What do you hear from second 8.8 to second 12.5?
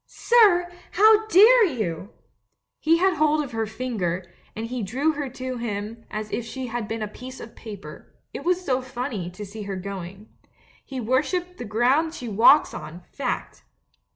funny, to see her going. He worships the ground she